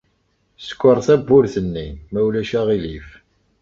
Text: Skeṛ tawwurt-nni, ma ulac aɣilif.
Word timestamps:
Skeṛ 0.67 0.97
tawwurt-nni, 1.07 1.87
ma 2.11 2.19
ulac 2.27 2.51
aɣilif. 2.59 3.09